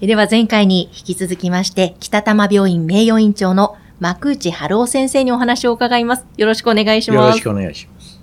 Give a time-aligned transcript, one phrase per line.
[0.00, 6.24] では前回に引き続きまして北玉病院名誉院長の幕内春夫先生にお話を伺います。
[6.38, 7.20] よろしくお願いします。
[7.20, 8.18] よろしくお願いします。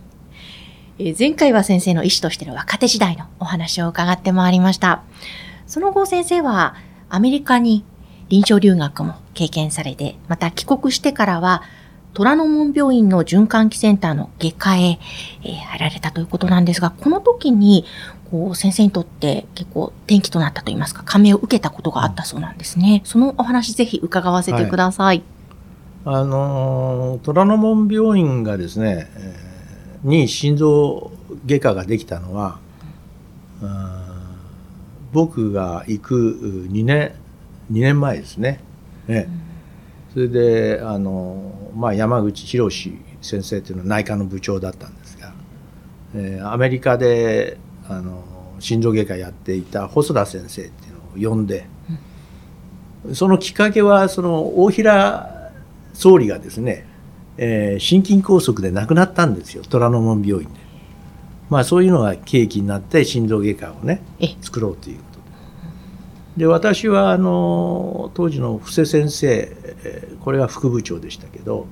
[0.97, 5.03] え前回は先生の医師としての若手時代のお話を伺ってまいりました。
[5.67, 6.73] その後先生は
[7.09, 7.85] アメリカに
[8.29, 11.61] 臨床留学も経験されてまた帰国してからは
[12.17, 17.85] 虎ノ門病院の循環器センターの外科へ、えー、入られたということなんですが、この時に、
[18.31, 23.03] こう、先生にとって結構転機となったといいますか、感銘を受けたことがあったそうなんですね。
[23.05, 25.21] そのお話ぜひ伺わせてください。
[26.05, 29.07] はい、あの、虎ノ門病院がですね、
[30.01, 31.11] に心臓
[31.45, 32.57] 外科ができたのは、
[33.61, 33.69] うん、
[35.13, 37.11] 僕が行く2年、
[37.71, 38.59] 2年前ですね。
[39.07, 39.46] ね、うん
[40.17, 42.71] それであの、まあ、山口博
[43.21, 45.31] 先生というのは内科の部長だったんですが、
[46.15, 48.23] えー、アメリカであの
[48.59, 51.67] 心臓外科やっていた細田先生っていうのを呼んで、
[53.05, 55.51] うん、そのきっかけはその大平
[55.93, 56.87] 総理がですね、
[57.37, 60.59] えー、心筋梗塞で亡くなったんですよ虎ノ門病院で。
[61.51, 64.01] まあ、そういうのが契機になって心臓外科をね
[64.41, 64.99] 作ろうという
[66.37, 69.51] で私はあの当時の布施先生
[70.23, 71.65] これは副部長でしたけど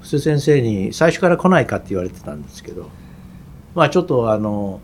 [0.00, 2.90] 布施先生に最初から来ないかって言われてたんですけど
[3.76, 4.80] まあちょっとあの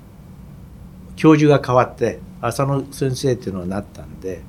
[1.16, 4.42] 教授が変わって浅野先生っていうのはなったんで、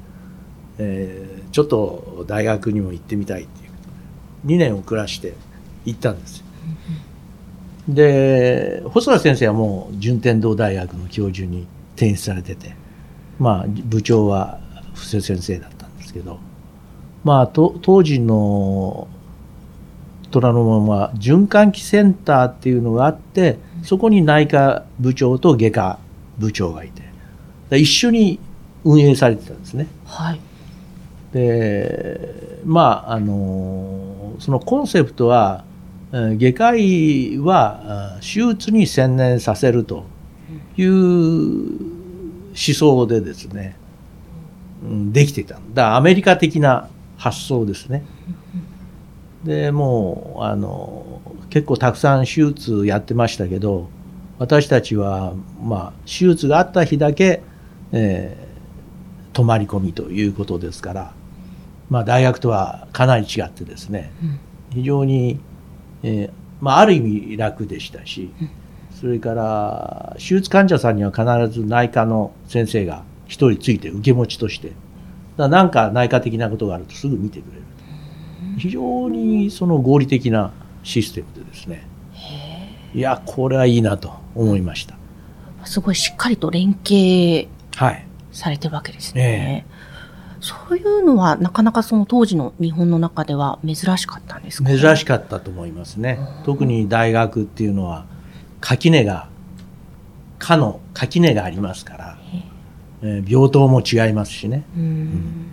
[0.78, 3.78] えー、ちょっと大学にも行ってみたいっていうこ
[4.44, 5.34] と2年遅らして
[5.86, 6.44] 行ったんです。
[7.88, 12.76] で細田先生はもう順天堂大学の教授に転出されてて
[13.40, 14.60] まあ部長は
[14.98, 16.40] 布施先生だったんですけど、
[17.24, 19.08] まあ、当時の
[20.32, 26.00] 虎ノ門は循環器センターっていうのがあってそこに内科部長と外科
[26.38, 28.40] 部長がいて一緒に
[28.84, 29.88] 運営されてたんですね。
[30.06, 30.40] はい、
[31.34, 35.66] でまああのそのコンセプトは
[36.12, 40.06] 外科医は手術に専念させると
[40.78, 41.98] いう
[42.50, 43.76] 思想でですね
[44.82, 45.60] できていただ。
[45.60, 48.06] からアメリカ的な発想ですね。
[49.44, 53.90] でもうあの結構たくさん手術やってましたけど
[54.40, 57.42] 私たちは、まあ、手術があった日だけ、
[57.92, 61.14] えー、泊まり込みということですから、
[61.90, 64.12] まあ、大学とはかなり違ってですね、
[64.72, 65.40] 非常に、
[66.04, 68.32] えーまあ、ある意味楽でしたし、
[68.92, 71.24] それから手術患者さんには必
[71.60, 74.72] ず内科の先生が一人ついて受け持ちとして。
[75.38, 77.64] だなんか内科的なことがあるとすぐ見てくれる。
[78.58, 80.52] 非常にその合理的な
[80.84, 81.88] システムでですね。
[82.94, 84.98] いやこれはいいなと思いました。
[85.66, 87.48] すごいしっかりと連携
[88.32, 89.88] されてるわけですね、はい
[90.40, 96.20] そういうのはなかなかその当時の日本の中では珍しかったんですか、ね、珍しかったと思いますね。
[96.46, 98.06] 特に大学っていうのは
[98.62, 99.30] 垣根が
[100.40, 102.17] 科の垣根がありますから
[103.04, 104.64] えー、病棟も違いますしね。
[104.76, 105.46] うん、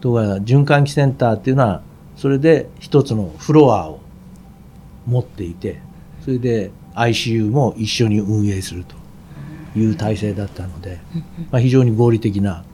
[0.00, 1.82] とか循環器センターっていうのは
[2.16, 4.00] それで一つのフロアを
[5.06, 5.80] 持っていて
[6.22, 8.94] それで ICU も一緒に運営すると
[9.78, 10.98] いう体制だったので、
[11.50, 12.64] まあ、非常に合理的な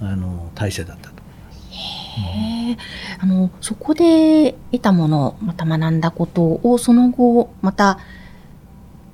[0.00, 1.70] あの体制だったと思います。
[2.38, 2.76] へ
[3.20, 7.98] あのそこで得たものまた学んだことをその後また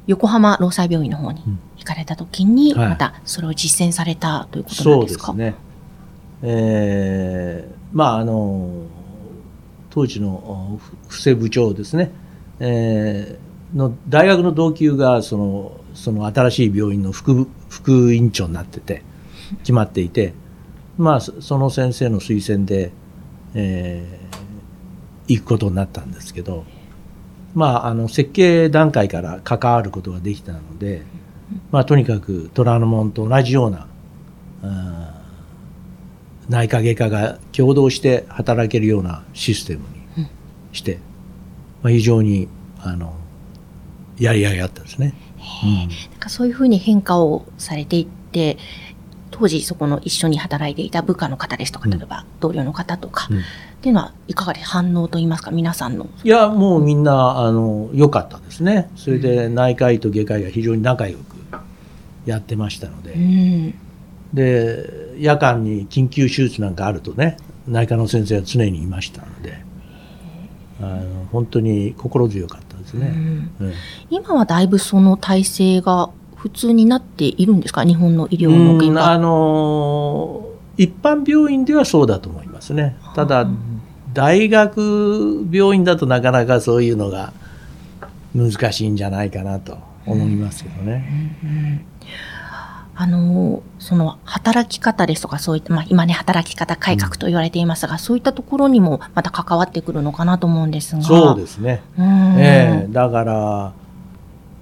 [0.08, 1.42] 横浜労災病院の方に
[1.76, 5.54] 行かれた時に、またそれを実践されたということなんですか、そうですね。
[6.42, 8.86] えー、まああの
[9.90, 12.10] 当時の布施部長ですね、
[12.58, 19.02] えー、の大学の同級がそのその新しい病院の副副院長になってて
[19.58, 20.32] 決まっていて、
[20.96, 22.92] まあ、その先生の推薦で、
[23.54, 26.64] えー、行くことになったんですけど、
[27.54, 31.02] まあ、あの設計段階から関わることができたので、
[31.70, 33.86] まあ、とにかく虎ノ門と同じような
[36.48, 39.80] 内科外科が共同して働けるようなシステム
[40.16, 40.28] に
[40.72, 40.98] して、
[41.82, 42.48] まあ、非常に
[42.80, 43.14] あの
[44.18, 45.14] やりがいがあったですね。
[45.64, 48.58] うん、なんかそういうふうに変化をされていって
[49.30, 53.42] 当時そこの一緒に働いていた部下の方ですとか、例えば同僚の方とか、うん
[53.78, 56.08] っていうのはいかがで反応といいますか、皆さんの？
[56.24, 61.36] いやもうみんなあの良かったですねそれで内科医と外科医が非常に仲良く
[62.26, 63.74] やってましたので、うん。
[64.34, 67.36] で夜間に緊急手術なんかあるとね
[67.66, 69.58] 内科の先生は常にいましたので
[70.80, 73.06] あの本当に心強かったですね。
[73.08, 73.72] うんうん
[74.10, 77.84] 今はだいぶその体制が普通になっているんですか？
[77.84, 79.18] 日本の医療の現うんあ場。
[79.18, 80.44] の
[80.76, 82.96] 一般病院ではそうだと思いますね。
[83.14, 83.44] ただ
[84.18, 87.32] 大学病院だとなかなかそういうのが
[88.34, 91.84] 難しいんじゃないかなと思いますけどね。
[92.96, 101.02] あの、その働き方ですとか、そういった、まあ今ね、働き方改革と言われていますが、そういったところにもまた関わってくるのかなと思うんですが。
[101.02, 101.80] そうですね。
[101.96, 102.34] うん。
[102.40, 103.72] ええだから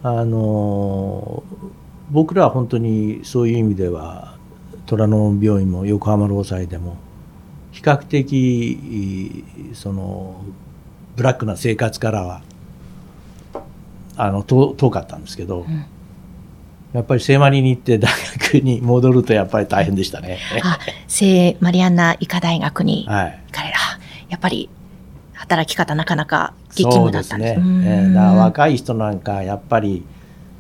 [0.03, 1.43] あの
[2.11, 4.37] 僕らは本当にそういう意味では
[4.85, 6.99] 虎ノ門病院も横浜労災でも
[7.77, 9.45] 比較的
[9.75, 10.43] その
[11.15, 12.41] ブラックな生活からは
[14.17, 15.87] あの遠遠かったんですけど、ん
[16.95, 20.39] やっぱり聖マリに行って大学に戻るとやっぱり大変でしたね。
[20.65, 23.79] あ、聖マリアンナ医科大学にはい行かれた。
[24.31, 24.71] やっぱり
[25.35, 27.67] 働き方なかなか激務だったんですね。
[27.87, 30.03] えうんーだ若い人なんかやっぱり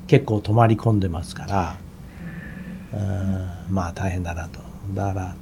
[0.06, 1.76] 結構泊まり込んでますから、
[2.92, 4.60] うんまあ大変だなと。
[4.94, 5.34] だから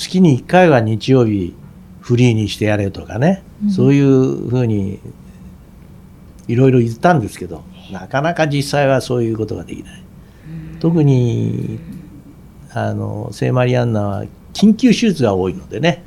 [0.00, 1.54] 月に1回は日曜日
[2.00, 4.98] フリーにしてやれとかね、そういうふうに
[6.48, 7.62] いろいろ言ったんですけど、
[7.92, 10.02] なかなか実際はそういうことができない。
[10.80, 11.78] 特に
[12.72, 14.24] あの聖マリアンナは
[14.54, 16.02] 緊急手術が多いのでね、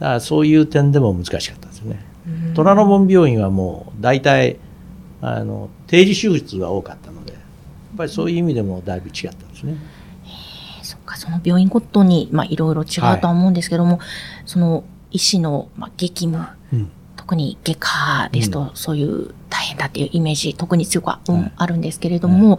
[0.00, 2.04] だからそういう点でも難しかったですね。
[2.54, 4.58] 虎ノ門病院はもう大体
[5.20, 7.42] あの定時手術が多かったのでやっ
[7.96, 9.76] ぱりそういう意味でもだいぶ違ったんですね。
[11.16, 13.98] その病院ごとに、まあ、いろいろ違うとは思うんですけども、
[14.44, 16.90] その医師の、まあ、激務、うん。
[17.16, 21.52] 特に外科ですと、そういう大変だっていうイメージ、特に強くは、うんはい。
[21.56, 22.58] あるんですけれども、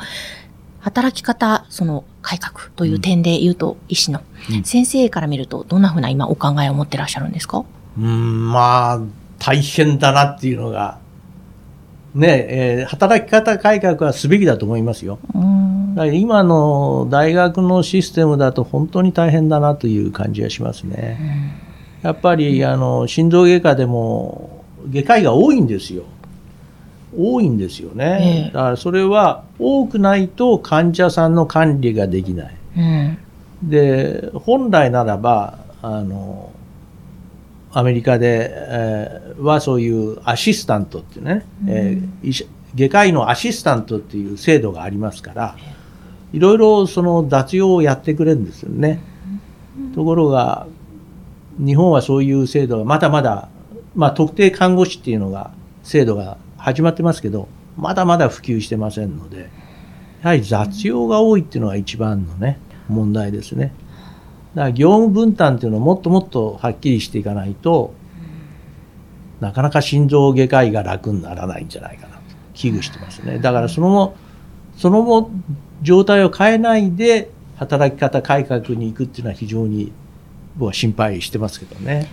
[0.79, 4.21] 働き方、その改革という点で言うと、医師の、
[4.51, 4.63] うん。
[4.63, 7.63] 先生から見ると、どんなふうな今お考えを持ってらっしゃるんですか？
[7.97, 8.99] うんまあ
[9.39, 10.99] 大変だなっていうのが
[12.13, 15.17] ねえー働き方改革はすべきだと思いますよ。
[15.33, 15.41] うん。
[15.41, 15.56] だ
[15.97, 21.55] から今の大学のシステムだと本当に大変だなという感じがしますね。
[22.01, 26.03] やっぱりあの心臓外科でも外科医が多いんですよ。
[27.17, 28.05] 多いんですよええ。
[28.05, 32.55] ねだからそれは多くないと患者さんの管理ができない。
[32.77, 33.17] うん
[33.63, 36.51] で本来ならばあの
[37.71, 45.55] アメリカで、えーはそういうアシスタントってね、えー外科医のアシスタントっていう制度がありますから
[46.33, 49.01] いろいろその雑用をやってくれるんですよね。
[49.95, 50.67] ところが
[51.57, 53.49] 日本はそういう制度がまだまだ、
[53.95, 55.51] まあ、特定看護師っていうのが
[55.83, 57.47] 制度が始まってますけど
[57.77, 59.49] まだまだ普及してませんので
[60.21, 62.59] やはり雑用が多いっていうのが一番のね
[62.89, 63.73] 問題ですね。
[64.55, 67.93] だから業務分担っていうのをもっともっとはっきりしていかないと
[69.39, 72.21] なかなか心臓外科医が楽にならないんじゃないかなと
[72.55, 73.39] 危惧してますね。
[73.39, 74.15] だからその
[74.75, 75.29] その後
[75.81, 79.91] 状態を変えないで働き方改革に行くっていうのは非常に
[80.55, 82.09] 僕は心配してますけどね。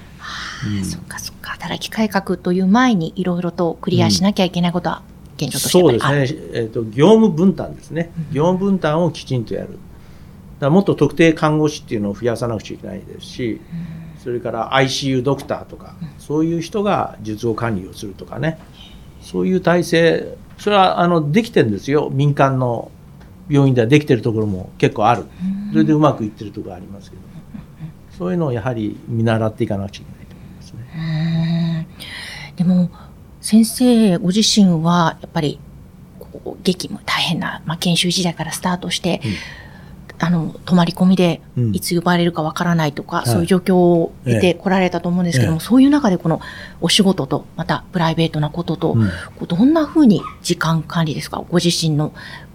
[0.67, 0.85] うん。
[0.85, 5.03] そっかそっか、働き改革という前にいろいろとクリアしなきゃいけないことは
[5.37, 5.93] 現状としてやそう。
[5.93, 9.79] ですね、えーと、業務分担ですね、業務分担をきちんとやる、
[10.61, 13.61] だもっと特定看護師っていうのを増やさなくちゃいけないですし、
[14.23, 18.59] それから ICU ドクターとか、そういう人が術後管理をするとかね、
[19.21, 22.91] そういう体制、それはあのできてるんですよ、民間の
[23.49, 25.25] 病院ではできてるところも結構ある、
[25.73, 27.23] それでうまくいってるところありますけど、
[28.17, 31.89] そういうのをやはり見習っていかなくちゃいけないと思いますね。
[32.51, 32.57] うん。
[32.57, 32.91] でも、
[33.41, 35.59] 先生ご自身は、やっぱり、
[36.63, 39.21] 激務、大変な、まあ、研修時代からスタートして、
[40.21, 41.75] あの、泊まり込みでう、ん。
[41.75, 43.29] いつ呼ばれるかわからないとか、い。
[43.29, 45.61] そういう状況を見てこられたと思うんですけども、え。
[45.61, 46.41] そういう中でこの
[46.81, 49.09] お仕事と、またプライベートなことと、うん。
[49.09, 51.45] こうどんな風に時間管理ですか？
[51.51, 52.15] ご自身の、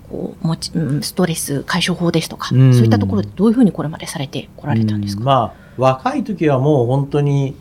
[0.10, 2.74] こう、持ち、うんストレス解消法ですとか、うん。
[2.74, 5.25] そういったところでどういう風にこれまでされてこられたんですか、うん。
[5.25, 7.56] まあ若い時はもう本当に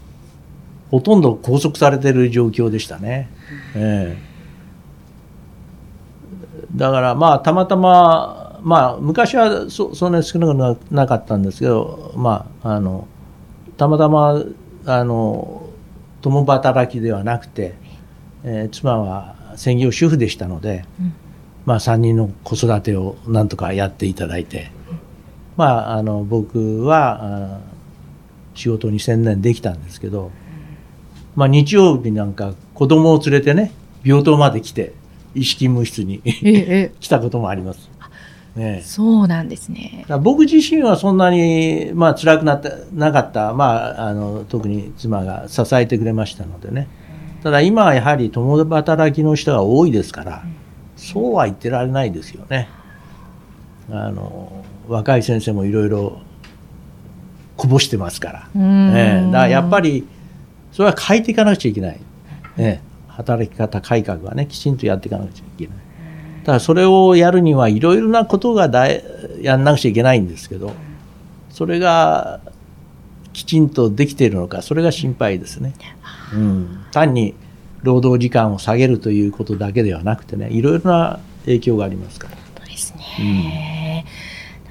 [0.91, 3.29] ほとんど拘束されてる状況でしたね、
[3.75, 4.29] ええ。
[6.75, 13.07] だからまあたまたままあ昔はそそんなに少なくななかったんですけどまああの
[13.77, 14.43] たまたま
[14.87, 15.69] あの
[16.23, 17.75] 共働きではなくて、
[18.43, 21.15] えー妻は専業主婦でしたので、うん
[21.69, 24.71] まあ3人の子育てをなんとかやっていただいて、
[25.59, 27.61] まあ、あの僕はあ
[28.55, 30.31] 仕事に専念できたんですけど、
[31.37, 33.71] まあ、日曜日なんか子供を連れてね
[34.03, 34.95] 病棟まで来て
[35.35, 36.23] 意識務室に
[37.01, 37.91] 来たこともあります。
[38.57, 40.07] ね、そうなんですね。
[40.23, 46.89] 僕自身はそんなに、まあ辛くなってなかった、まあ、あの特に妻が支えてくれましたのでね。
[47.43, 50.43] ただ今はやはり共働きの人が多いですから、
[50.99, 52.69] そうは言ってられないですよね。
[53.91, 56.21] あの若い先生もいろいろ
[57.57, 60.07] こぼしてますから、ね、だからやっぱり
[60.73, 62.01] それは変えていかなくちゃいけない、
[62.57, 65.77] ね、働き方改革はねきちんとやっていかなくちゃいけない。
[66.45, 68.89] ただそれをやるにはいろいろなことがだ
[69.41, 70.73] やんなくちゃいけないんですけど
[71.51, 72.41] それが
[73.33, 75.75] きちんとできているのかそれが心配ですね、
[76.35, 77.35] うん、単に
[77.83, 82.37] 労働時間を下げるということだけではなくてねいろいろな影響がありますから。
[82.59, 84.05] そうですね、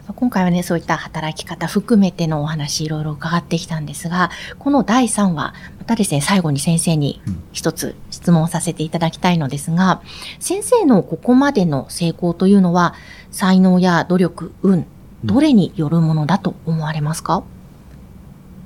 [0.07, 7.21] うん、今回はねそういった働き方含めてのお話いろいろ伺ってきたんですがこの第3話またですね最後に先生に
[7.53, 12.93] 一つ質問させていただきたいのですが、うん、先生のここまでの成功というのは
[13.31, 14.85] 才能や努力運
[15.23, 17.43] どれによるものだと思われますか、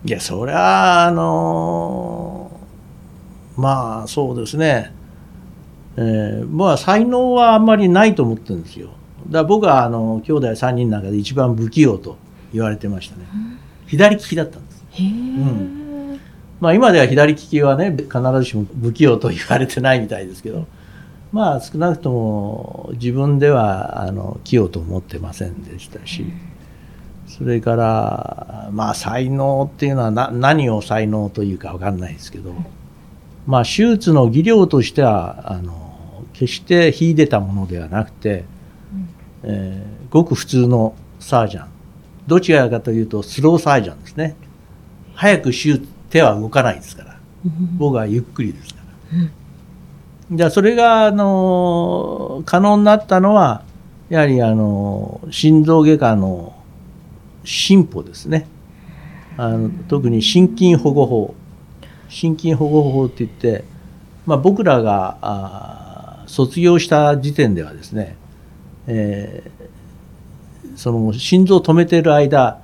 [0.03, 2.50] いやそりゃあの
[3.61, 4.93] まあそうですね、
[5.95, 8.87] えー、まあ才能はあんまりないと思ってるんですよ。
[8.87, 8.97] だか
[9.37, 12.17] ら僕はあの兄弟3人の中で一番不器用と
[12.51, 13.25] 言われてましたね、
[13.85, 16.19] 左利きだったんです、うん。
[16.59, 20.67] まあ、今では左利きはね必ずしも不器用と言われてないみたいですけど
[21.31, 26.25] まあ少なくとも自分ではあの器用と思ってませんでしたし、
[27.25, 32.53] それからまあ才能っていうのは何を才能というか分かんないですけど、
[33.51, 38.45] まあ、手術の技量としてはあの決して秀でたものではなくて、
[39.43, 41.67] うん、えー、ごく普通のサージャン。
[42.27, 44.37] どちらかというとスローサージャンですね。
[45.15, 48.79] 早く手術手は動かないですから、うん、僕はゆっくりですか
[49.11, 53.65] ら、うん、じゃあそれがあの可能になったのは
[54.07, 56.55] やはりあの心臓外科の
[57.43, 58.47] 進歩ですね。
[59.35, 61.35] あの特に心筋保護法
[62.11, 63.63] 心筋保護法っていって、
[64.25, 68.17] まあ、僕らがあ卒業した時点ではですね、
[68.85, 72.61] えー、その心臓を止めている間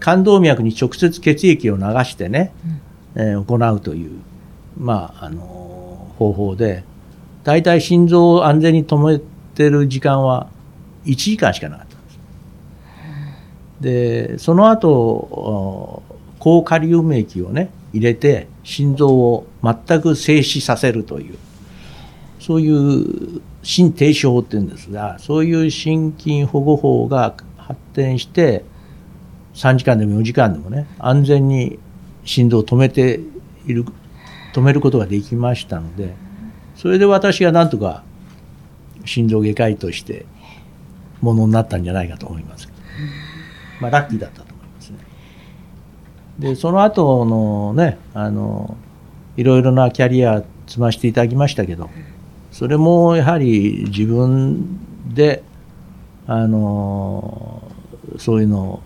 [0.00, 2.52] 冠動脈に直接血液を流してね、
[3.16, 4.20] うん、えー、行うという、
[4.78, 6.84] まあ、あの方法で
[7.42, 9.18] 大体心臓を安全に止め
[9.54, 10.48] てる時間は
[11.06, 12.18] 1時間しかなかったんです。
[13.80, 16.02] でその後
[16.38, 21.38] 高カリウム液をね入れて心臓を全く静止させるという
[22.38, 28.64] そういう心停止法っていうんですがそういう心筋保護法が発展して
[29.54, 31.78] 3時間でも4時間でもね安全に
[32.24, 33.20] 心臓を止めて
[33.66, 33.84] いる
[34.54, 36.14] 止めることができましたので
[36.76, 38.02] それで私がなんとか
[39.04, 40.26] 心臓外科医として
[41.20, 42.68] ものになったんじゃないかと思います。
[43.80, 44.49] まあラッキーだったと。
[46.40, 48.76] でその後のねあの
[49.36, 51.90] いろいろなキャリア積ませていただきましたけど
[52.50, 55.42] それもやはり自分で
[56.26, 57.70] あの
[58.18, 58.82] そういうのを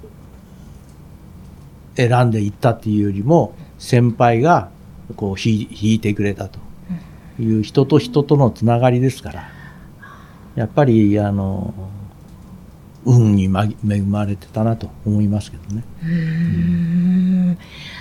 [1.96, 4.70] 選んでいったっていうよりも先輩が
[5.16, 6.58] こう引いてくれたと
[7.38, 9.48] いう人と人とのつながりですから
[10.56, 11.74] やっぱりあの
[13.04, 15.84] 運に恵まれてたなと思いますけどね。
[16.02, 17.23] うん、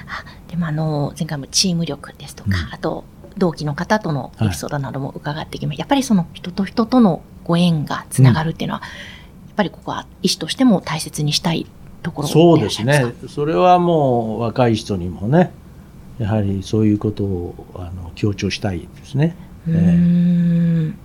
[0.07, 3.05] あでもあの前回もチーム力ですとか、うん、あと
[3.37, 11.65] 同期の方とのエピソードなども伺ってきました、はい、やっぱりその人と人とのご縁がつながるっていうのは、うん、やっぱりここは医師としても大切にしたい
[12.03, 13.13] ところそうですね。
[13.29, 15.51] それはもう若い人にもね
[16.19, 19.35] やはりそういうことをあの強調したいですね。
[19.67, 21.03] うん、えー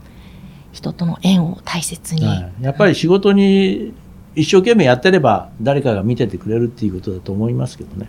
[0.78, 3.94] 人との縁を大切に、はい、やっぱり仕事に
[4.34, 8.08] 一生懸命やってれば誰かが見ててくれるっていうことだと思いますけどね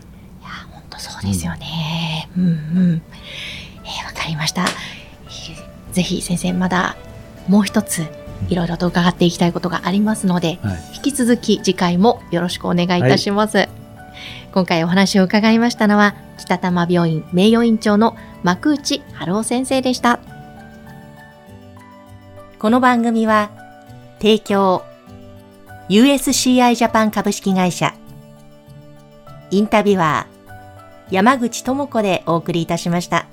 [1.00, 2.54] そうですよね、うん、うんう
[2.94, 3.02] ん。
[3.84, 6.98] えー、わかりました、えー、ぜひ先生まだ
[7.48, 8.06] もう一つ
[8.50, 13.70] いろいろと伺っていきたいことがありますので、はい、引き続き次回もよろしくお願いいたします、はい、
[14.54, 20.20] 今回お話を伺いましたのは北多摩病院名誉院長の幕内春夫先生でした。
[22.60, 23.52] この番組は、
[24.18, 24.84] 提供、
[25.88, 27.94] USCI ジャパン株式会社、
[29.50, 30.39] インタビュアー、
[31.12, 33.26] 山口智子でお送りいたしました。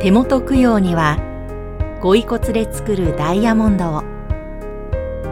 [0.00, 1.18] 手元供養には
[2.00, 4.04] ご遺骨で作るダイヤモンドを。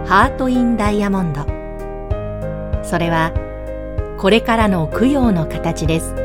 [0.07, 1.43] ハート・イン・ダイヤモンド。
[2.83, 3.33] それは
[4.19, 6.24] これからの供養の形です。